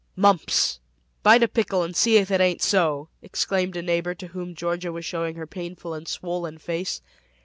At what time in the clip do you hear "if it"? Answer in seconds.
2.17-2.41